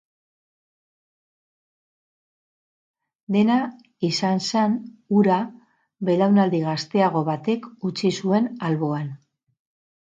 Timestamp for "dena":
3.35-3.59